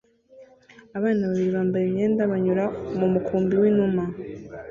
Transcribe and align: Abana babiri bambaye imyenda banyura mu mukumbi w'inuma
Abana 0.97 1.21
babiri 1.29 1.51
bambaye 1.57 1.83
imyenda 1.87 2.29
banyura 2.31 2.65
mu 2.99 3.07
mukumbi 3.13 3.53
w'inuma 3.61 4.03